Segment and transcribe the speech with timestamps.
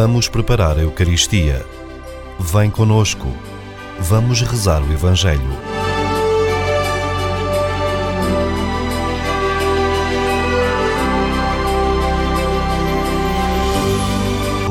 [0.00, 1.66] Vamos preparar a Eucaristia.
[2.38, 3.26] Vem conosco.
[3.98, 5.50] Vamos rezar o Evangelho.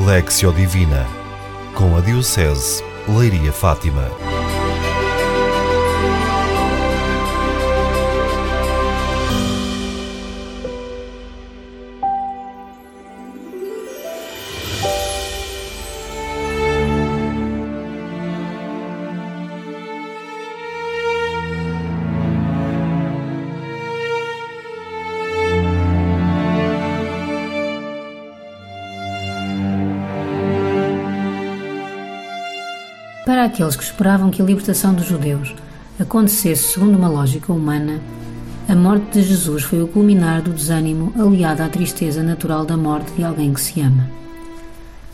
[0.05, 1.05] Lexio Divina
[1.73, 4.09] com a Diocese Leiria Fátima.
[33.27, 35.53] Para aqueles que esperavam que a libertação dos judeus
[35.99, 37.99] acontecesse segundo uma lógica humana,
[38.69, 43.11] a morte de Jesus foi o culminar do desânimo aliado à tristeza natural da morte
[43.11, 44.09] de alguém que se ama.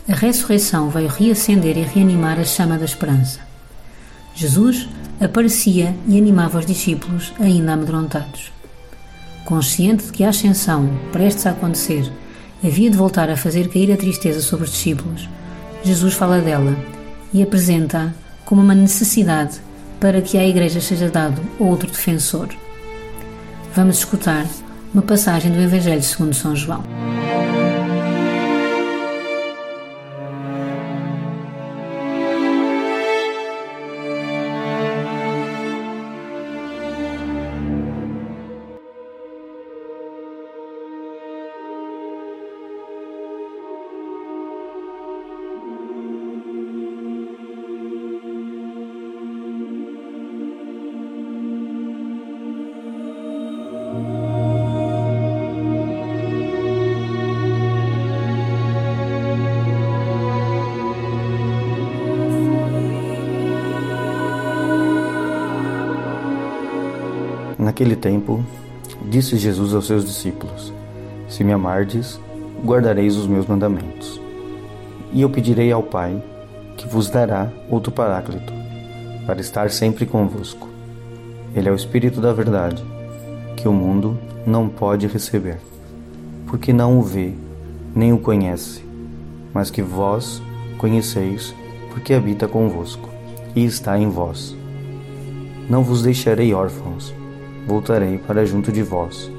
[0.08, 3.40] A ressurreição veio reacender e reanimar a chama da esperança.
[4.32, 4.88] Jesus
[5.20, 8.52] aparecia e animava os discípulos ainda amedrontados.
[9.44, 12.08] Consciente de que a ascensão, prestes a acontecer,
[12.62, 15.28] havia de voltar a fazer cair a tristeza sobre os discípulos,
[15.82, 16.93] Jesus fala dela
[17.34, 18.10] e apresenta-a
[18.44, 19.60] como uma necessidade
[20.00, 22.48] para que à Igreja seja dado outro defensor.
[23.74, 24.46] Vamos escutar
[24.92, 26.84] uma passagem do Evangelho segundo São João.
[67.74, 68.40] Naquele tempo,
[69.10, 70.72] disse Jesus aos seus discípulos:
[71.28, 72.20] Se me amardes,
[72.64, 74.20] guardareis os meus mandamentos.
[75.12, 76.22] E eu pedirei ao Pai,
[76.76, 78.52] que vos dará outro Paráclito,
[79.26, 80.68] para estar sempre convosco.
[81.52, 82.80] Ele é o Espírito da Verdade,
[83.56, 85.58] que o mundo não pode receber,
[86.46, 87.32] porque não o vê,
[87.92, 88.84] nem o conhece,
[89.52, 90.40] mas que vós
[90.78, 91.52] conheceis,
[91.90, 93.08] porque habita convosco
[93.52, 94.56] e está em vós.
[95.68, 97.12] Não vos deixarei órfãos
[97.66, 99.30] voltarei para junto de vós.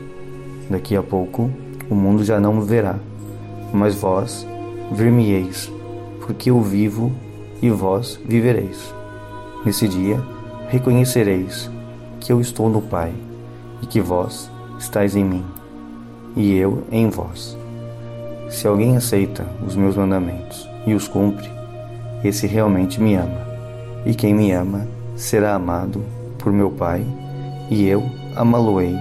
[0.69, 1.49] Daqui a pouco
[1.89, 2.95] o mundo já não me verá,
[3.71, 4.47] mas vós
[4.91, 5.71] ver-me-eis,
[6.21, 7.11] porque eu vivo
[7.61, 8.93] e vós vivereis.
[9.65, 10.21] Nesse dia
[10.69, 11.69] reconhecereis
[12.19, 13.13] que eu estou no Pai
[13.81, 14.49] e que vós
[14.79, 15.43] estáis em mim
[16.35, 17.57] e eu em vós.
[18.49, 21.49] Se alguém aceita os meus mandamentos e os cumpre,
[22.23, 23.45] esse realmente me ama,
[24.05, 26.03] e quem me ama será amado
[26.37, 27.05] por meu Pai
[27.69, 28.95] e eu amá-lo-ei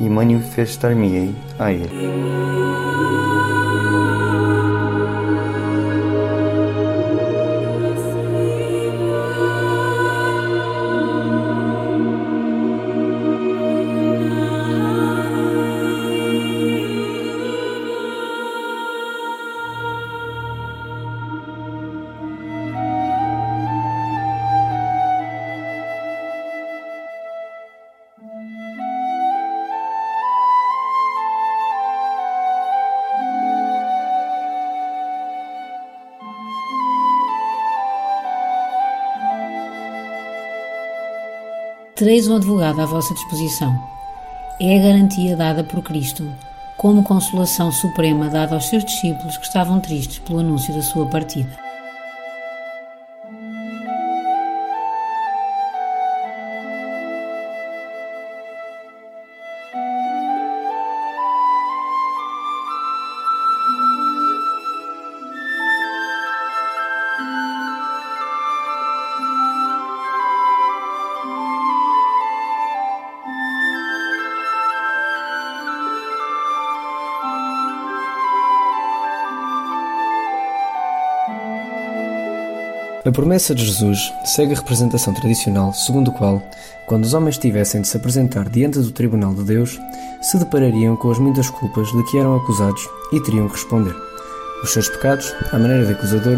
[0.00, 2.08] e manifestar-me-ei a ele.
[41.98, 43.76] Tereis um advogado à vossa disposição.
[44.60, 46.32] É a garantia dada por Cristo,
[46.76, 51.67] como consolação suprema dada aos seus discípulos que estavam tristes pelo anúncio da sua partida.
[83.08, 86.42] A promessa de Jesus segue a representação tradicional, segundo a qual,
[86.84, 89.80] quando os homens tivessem de se apresentar diante do tribunal de Deus,
[90.20, 93.96] se deparariam com as muitas culpas de que eram acusados e teriam que responder.
[94.62, 96.36] Os seus pecados, à maneira de acusador,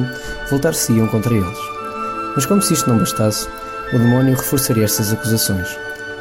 [0.49, 1.59] voltar-se-iam contra eles.
[2.37, 3.49] Mas como se isto não bastasse,
[3.93, 5.67] o demónio reforçaria estas acusações.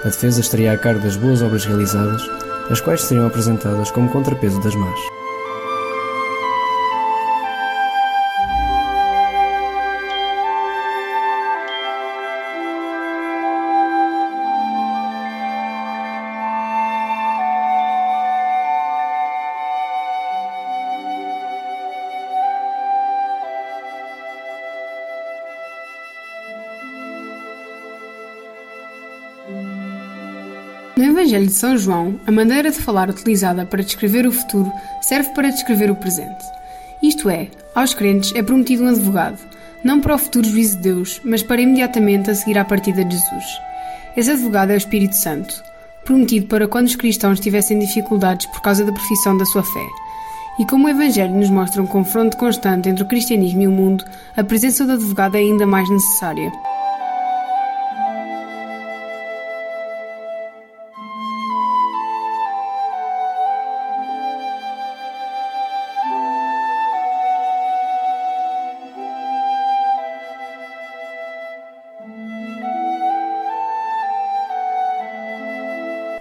[0.03, 2.27] A defesa estaria a cargo das boas obras realizadas,
[2.71, 5.18] as quais seriam apresentadas como contrapeso das más.
[30.99, 34.69] No Evangelho de São João, a maneira de falar utilizada para descrever o futuro
[34.99, 36.43] serve para descrever o presente.
[37.01, 39.39] Isto é, aos crentes é prometido um advogado,
[39.81, 43.15] não para o futuro juízo de Deus, mas para imediatamente a seguir à partida de
[43.15, 43.45] Jesus.
[44.17, 45.63] Esse advogado é o Espírito Santo,
[46.03, 49.87] prometido para quando os cristãos tivessem dificuldades por causa da profissão da sua fé.
[50.59, 54.03] E como o Evangelho nos mostra um confronto constante entre o cristianismo e o mundo,
[54.35, 56.51] a presença do advogado é ainda mais necessária.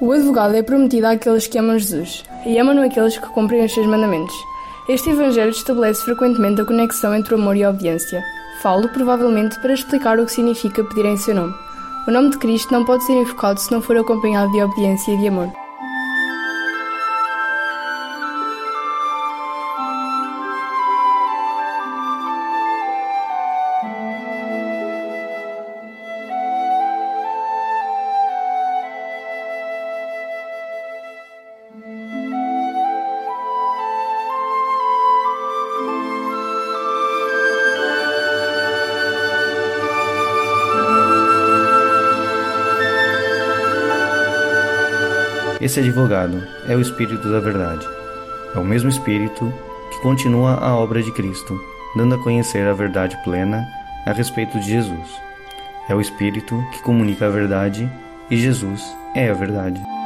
[0.09, 3.87] O advogado é prometido àqueles que amam Jesus e amam aqueles que cumprem os seus
[3.87, 4.35] mandamentos.
[4.89, 8.25] Este Evangelho estabelece frequentemente a conexão entre o amor e a obediência.
[8.63, 11.55] Falo, provavelmente, para explicar o que significa pedir em seu nome.
[12.07, 15.19] O nome de Cristo não pode ser invocado se não for acompanhado de obediência e
[15.19, 15.53] de amor.
[45.61, 47.85] Esse advogado é o Espírito da Verdade.
[48.55, 49.53] É o mesmo Espírito
[49.91, 51.61] que continua a obra de Cristo,
[51.97, 53.67] dando a conhecer a verdade plena
[54.07, 55.09] a respeito de Jesus.
[55.89, 57.91] É o Espírito que comunica a verdade
[58.31, 58.85] e Jesus
[59.17, 59.98] é a verdade.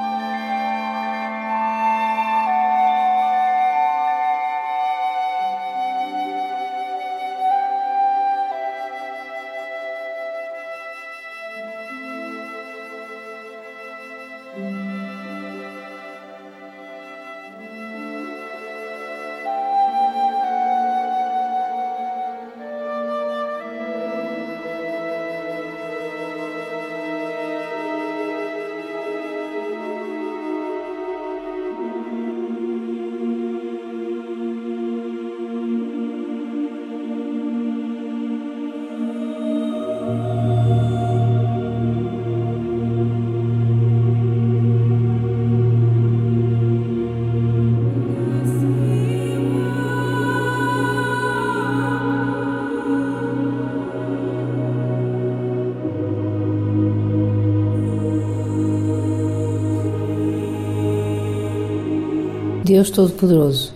[62.72, 63.70] Deus Todo-Poderoso,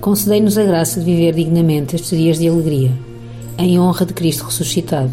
[0.00, 2.90] concedei-nos a graça de viver dignamente estes dias de alegria,
[3.56, 5.12] em honra de Cristo ressuscitado,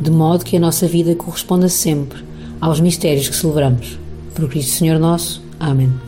[0.00, 2.18] de modo que a nossa vida corresponda sempre
[2.60, 3.96] aos mistérios que celebramos.
[4.34, 5.40] Por Cristo Senhor nosso.
[5.60, 6.07] Amém.